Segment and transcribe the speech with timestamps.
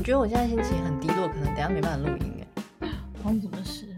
[0.00, 2.90] 我觉得我现在心情很低落，可能等下没办法录音哎。
[3.22, 3.94] 发生什么事？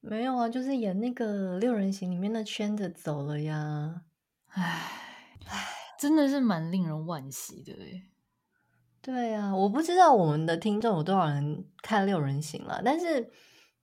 [0.00, 4.02] 没有啊，就是演那个六人行里面的圈子走了呀。
[4.48, 4.78] 唉
[5.46, 5.64] 唉，
[5.98, 8.02] 真的是蛮令人惋惜的哎。
[9.00, 13.30] 对啊，我不知道我们的听众有多少人看六人行了，但是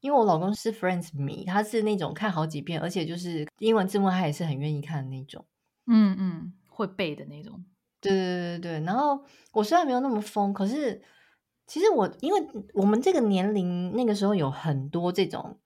[0.02, 5.44] 因为我老公是 Friends 迷，他是那种看好几遍，而且就是英文字幕他也是很愿意看的那种。
[5.88, 7.66] 嗯嗯，会背的那种。
[8.00, 11.02] 对对对对，然后我虽然没有那么疯，可是
[11.68, 15.60] 其实我因为我们这个年龄那个时候有很多这种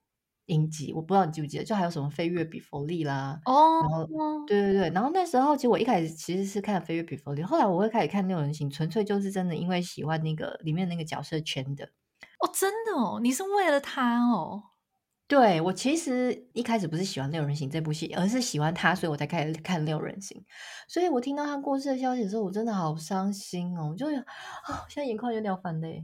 [0.46, 3.40] 影集，我不知道你记不记得，就还有什么《飞跃比佛利》啦。
[3.46, 3.82] 哦。
[3.82, 4.08] 然后，
[4.48, 11.86] 对对对，然后那时候其实我一开始其实是看《飞跃比佛利》，后来我会开始看《六人行》，纯粹就是真的因为喜欢那个里面那个角色圈的。
[12.40, 14.64] 哦，真的哦，你是为了他哦。
[15.30, 20.42] 对，我其实一开始不是喜欢《六人行》这部戏，而是喜欢他，所以我才开始看《六人行》。
[20.92, 24.26] 所以我听到他过世的消息的时候，我真的好伤心哦，就啊、
[24.68, 26.04] 哦，现在眼眶有点泛泪。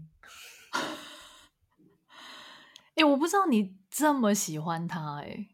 [2.94, 5.48] 哎，我不知道你这么喜欢他哎。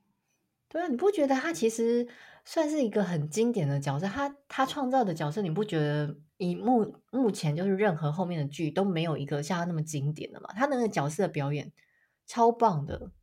[0.67, 2.05] 对啊，你不觉得他其实
[2.43, 4.05] 算是一个很经典的角色？
[4.05, 10.49] 他他创造的角色，你不觉得以目目前就是任何后面的剧都没有一个像他那么经典的吗？
[10.57, 11.71] 他那个角色的表演
[12.27, 13.13] 超棒的。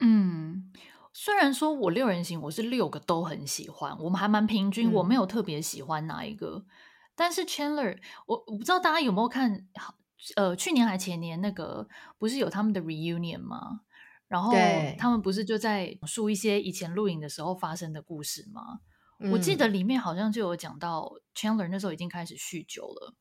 [0.00, 0.72] 嗯，
[1.12, 6.64] 虽然说我六人行我是六个都很喜欢，我们还蛮平均，嗯、我没有特别喜欢哪一个。
[7.14, 9.66] 但是 Chandler，我我不知道大家有没有看，
[10.36, 13.80] 呃，去年还前年那个不是有他们的 reunion 吗？
[14.28, 14.52] 然后
[14.98, 18.80] 他们不是就在述一些以前录影的时候发生的故事吗？
[19.20, 23.14] 嗯、我记得里面好像就有讲到 Chandler 那时候已经开始酗酒了。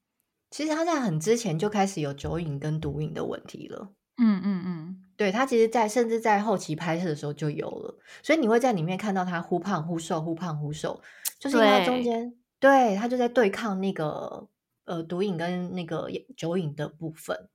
[0.52, 3.94] 其实他在很之前就开始有酒瘾跟毒瘾的问题了。
[4.18, 11.02] 嗯嗯嗯，对，他其实在，在甚至在后期拍摄的时候就有了，所以你会在里面看到他忽胖忽瘦，忽胖忽瘦，
[11.40, 14.48] 就是因为他中间对，对他就在对抗那个
[14.86, 17.50] 呃毒瘾跟那个酒瘾的部分。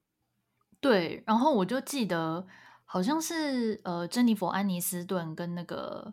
[0.80, 2.46] 对，然后我就记得
[2.84, 6.12] 好像是呃珍妮佛安妮斯顿跟那个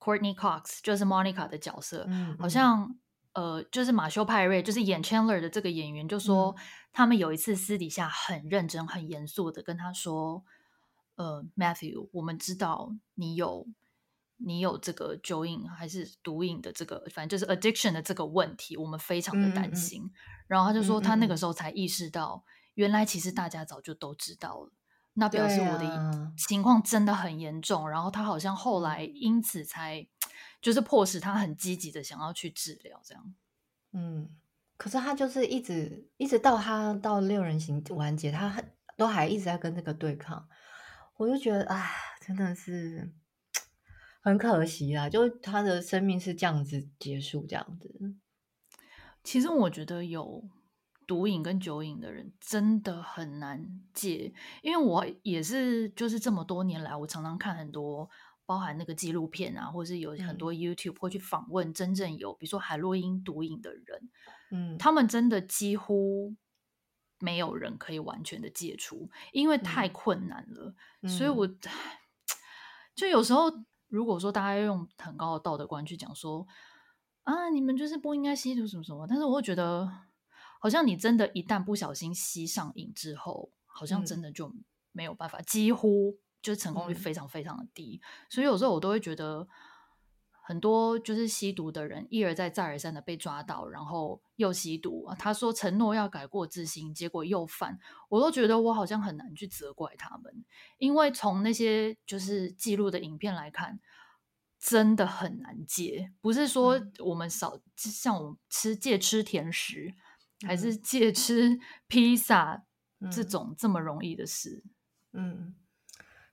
[0.00, 2.36] Courtney Cox，就是 Monica 的角色，嗯嗯。
[2.38, 2.96] 好像。
[3.34, 6.62] 呃，就是马修派瑞，就是演 Chandler 的这个演员，就说、嗯、
[6.92, 10.44] 他们有一次私底下很认真、很严肃的跟他说
[11.16, 13.66] ：“呃，Matthew，我们知道你有
[14.36, 20.02] 你有这个酒瘾还是毒瘾的这个，反正就是 addiction 的这个问题，我们非常的担心。
[20.04, 20.12] 嗯嗯”
[20.46, 24.70] 然后他就说，他那个时候才意识到，原来其实大家早就都知道了。
[25.14, 27.86] 那表示我的情况真的很严重。
[27.86, 30.06] 啊、然后他好像后来因此才。
[30.60, 33.34] 就是迫使他很积极的想要去治疗，这样。
[33.92, 34.30] 嗯，
[34.78, 40.48] 可是他就是一直一直到他到六人行完结，他很都还一直在跟这个对抗。
[41.18, 41.90] 我就觉得，哎，
[42.26, 43.12] 真的是
[44.22, 45.06] 很可惜啊！
[45.10, 48.16] 就他的生命是这样子结束，这样子。
[49.22, 50.48] 其实我觉得有
[51.06, 54.32] 毒瘾跟酒瘾的人真的很难戒，
[54.62, 58.08] 因为我也是，就是这么多年来，我常常看很多。
[58.46, 64.10] 包含那个纪录片啊，或是有很多 YouTube 会去访问真正有，比如说海洛因毒瘾的人，
[64.50, 66.36] 嗯，他们真的几乎
[67.20, 70.74] 没有人可以完全的戒除，因为太困难了。
[71.00, 71.48] 嗯、所以我
[72.94, 73.50] 就有时候，
[73.88, 76.46] 如果说大家用很高的道德观去讲说
[77.22, 79.90] 啊，你们就是不应该吸毒什么什么，但是我会觉得，
[80.64, 84.50] 好像你真的，一旦不小心吸上瘾之后，好像真的就
[84.92, 86.16] 没有办法，嗯、几乎。
[86.44, 89.48] 就是成功率非常非常的低，嗯、所以有时候我都会觉得，
[90.42, 95.08] 很多就是吸毒的人一而再再而三的被抓到，然后又吸毒。
[95.18, 97.78] 他说承诺要改过自新，结果又犯，
[98.10, 100.44] 我都觉得我好像很难去责怪他们，
[100.76, 103.80] 因为从那些就是记录的影片来看，
[104.60, 106.12] 真的很难戒。
[106.20, 109.94] 不是说我们少、嗯、像我们吃戒吃甜食，嗯、
[110.46, 112.64] 还是戒吃披萨、
[113.00, 114.62] 嗯、这种这么容易的事，
[115.12, 115.54] 嗯。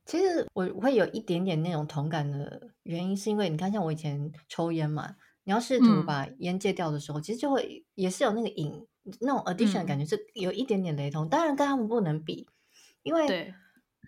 [0.04, 8.86] 其实我会有一点点那种同感的原因，是因为你看，像我以前抽烟嘛，你要试图把烟戒掉的时候，嗯、其实就会也是有那个瘾，
[9.22, 11.28] 那种 addiction 的感觉是有一点点雷同。
[11.28, 12.48] 嗯、当然跟他们不能比，
[13.04, 13.54] 因为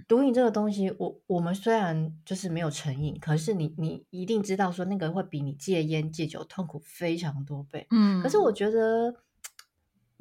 [0.08, 7.86] 毒瘾这个东西，我我们虽然就是没有成瘾，可是你你一定知道说那个会比你戒烟戒酒痛苦非常多倍。
[7.92, 9.14] 嗯，可是我觉得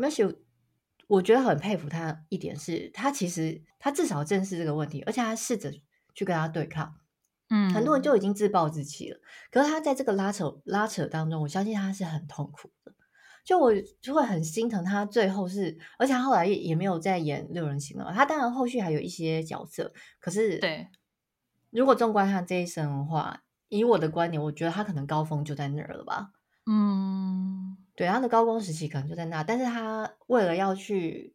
[0.02, 0.36] Matthew
[1.06, 5.70] 我觉得很佩服他一点是，他其实他至少正视这个问题，而且他试着
[6.12, 6.96] 去跟他对抗。
[7.50, 9.20] 嗯，很多人就已经自暴自弃了，
[9.50, 12.92] 可是他在这个拉扯拉扯当中，我相信他是很痛苦的。
[13.44, 18.12] 就我就会很心疼他，最后是，而且他后来也也没有再演六人行了。
[18.14, 20.88] 他当然后续还有一些角色，可是对，
[21.70, 26.30] 如果纵观他这一生的话，以我的观点，我觉得他可能高峰就在那儿了吧。
[28.02, 28.06] 嗯。
[28.06, 31.32] 对，他的高光时期可能就在那，但是他为了要去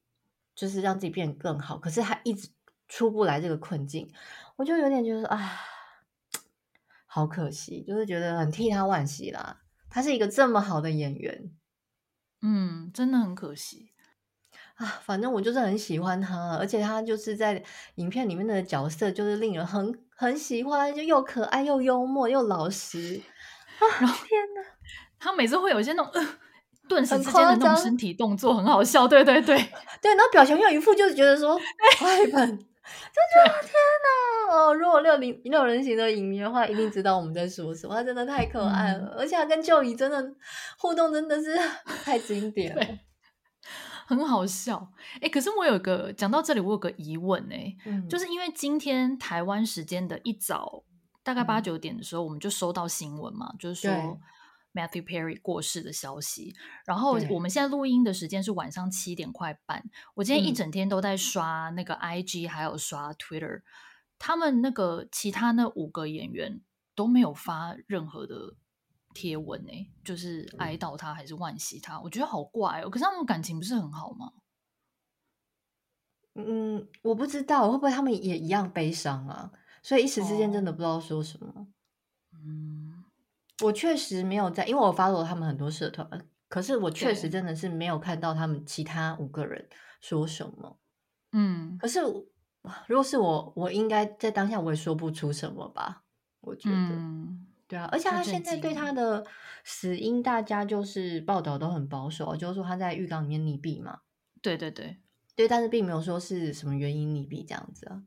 [0.54, 2.50] 就是让自己变得更好，可是他一直
[2.90, 4.12] 出不来这个困境，
[4.58, 5.62] 我就有点觉得啊，
[7.06, 9.62] 好可惜，就是觉得很替他惋惜啦。
[9.90, 11.50] 他是一个这么好的演员，
[12.42, 13.94] 嗯，真的很可惜
[14.75, 14.86] 啊。
[15.06, 17.64] 反正我就是很喜欢他，而且他就是在
[17.96, 23.22] 影片里面的角色，就是令人很很喜欢，就又可爱又幽默又老实
[23.80, 23.84] 啊！
[24.02, 24.62] 然后天哪，
[25.18, 26.12] 他每次会有一些那种。
[26.12, 26.28] 呃
[26.88, 29.56] 顿时之间的那种身体动作很好笑，对对对
[30.01, 31.60] 对，然后表情又一副就是觉得说
[31.98, 33.72] 快本，就觉得 天
[34.50, 34.74] 哪哦！
[34.74, 37.94] 如果六零六人行的影迷的话，一定知道我们在说什么。
[37.94, 40.25] 他真的太可爱了，嗯、而且他跟 Joey 真的
[40.78, 41.57] 互动真的是
[42.04, 42.81] 太经典了，
[44.07, 44.88] 很好笑。
[45.22, 50.83] 哎，可是我有个讲到这里，我有个疑问哎，嗯、就是因为今天台湾时间的一早，
[51.24, 54.18] 大概八九点的时候，嗯、我们就收到新闻嘛，就是说。
[54.78, 59.84] Matthew Perry 过世的消息，然后我们现在录音的时间是晚上七点快半。
[60.14, 63.64] 我今天一整天都在刷那个 IG，还有刷 Twitter，、嗯、
[64.20, 66.62] 他们那个其他那五个演员
[66.94, 68.56] 都没有发任何的
[69.16, 72.90] 贴文诶，就是哀悼他还是惋惜他，我觉得好怪哦。
[72.92, 74.32] 可是他们感情不是很好吗？
[76.36, 79.52] 嗯，我不知道会不会他们也一样悲伤啊，
[79.82, 81.48] 所以一时之间真的不知道说什么。
[81.48, 81.68] 哦、
[82.46, 82.87] 嗯。
[83.63, 86.07] 我确实没有在，因为我 follow 他们很多社团，
[86.48, 89.68] 可是我确实真的是没有看到他们其他五个人
[90.00, 90.80] 说什么。
[91.31, 92.00] 嗯，可是
[92.88, 96.04] 如果是我，我应该在当下我也说不出什么吧？
[96.42, 99.25] 我觉得，嗯、对啊，而且他现在对他的
[99.63, 104.00] 死因，大家就是报道都很保守，就是说他在浴缸里面溺毙嘛。
[104.42, 104.98] 对对对，
[105.36, 108.04] 对，但是并没有说是什么原因溺毙这样子啊。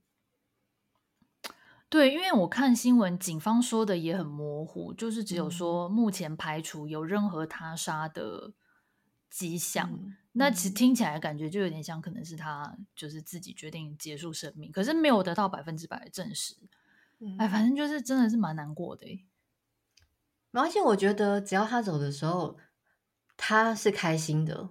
[1.90, 8.52] 对，因为我看新闻，警方说的也很模糊，就是只有说目前排除有任何他杀的
[9.28, 9.90] 迹象。
[9.92, 16.54] 嗯、那其实听起来感觉就有点像，可能是他就是自己决定结束生命，可是没有得到百分之百的证实。
[17.18, 19.26] 嗯、哎，反正就是真的是蛮难过的。
[20.52, 22.56] 而且我觉得，只要他走的时候
[23.36, 24.70] 他是开心的，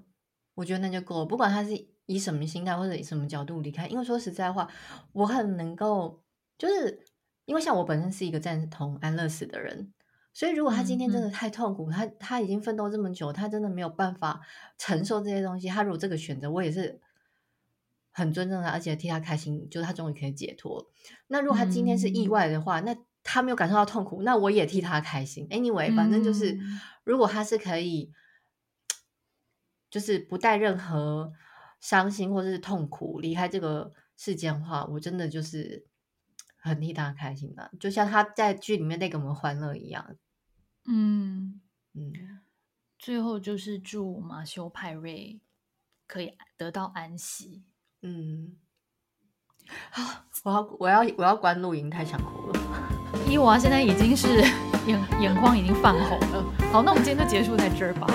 [0.55, 1.25] 我觉得那就够了。
[1.25, 4.71] 不管他是以什么心态或者以什么角度离开，因为说实在话，
[5.11, 6.23] 我很能够
[6.57, 7.07] 就是。
[7.49, 9.91] 因为像我本身是一个赞同安乐死的人，
[10.33, 14.41] 所以如果他今天真的太痛苦，嗯嗯、他他已经奋斗这么久，他真的没有办法
[14.77, 15.67] 承受这些东西。
[15.67, 17.01] 他如果这个选择，我也是
[18.11, 20.91] 很尊重他，而且替他开心，就是他终于可以解脱。
[21.25, 25.47] 那如果他今天是意外的话，嗯、那他没有感受到痛苦，那我也替他开心。
[25.49, 28.13] Anyway，反正就是，嗯、如果他是可以，
[29.89, 31.33] 就是不带任何
[31.79, 35.88] 伤心或者是痛苦离开这个世间的话，我真的就是。
[36.59, 40.15] 很替他开心的，就像他在剧里面带给我们欢乐一样。
[40.85, 41.61] 嗯
[41.93, 42.13] 嗯，
[42.97, 45.39] 最后就是祝马修派瑞
[46.05, 47.63] 可以得到安息。
[48.01, 48.57] 嗯，
[49.91, 52.59] 好，我要我要我要关录音，太想哭了。
[53.27, 54.27] 伊娃现在已经是
[54.87, 56.43] 眼眼眶已经泛红了。
[56.71, 58.07] 好，那我们今天就结束在这儿吧。